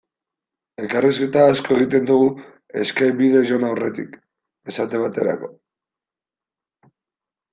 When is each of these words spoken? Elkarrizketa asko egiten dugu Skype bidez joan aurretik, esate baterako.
Elkarrizketa 0.83 1.41
asko 1.49 1.75
egiten 1.81 2.07
dugu 2.11 2.29
Skype 2.91 3.17
bidez 3.19 3.43
joan 3.51 3.67
aurretik, 3.69 4.17
esate 4.73 5.03
baterako. 5.05 5.51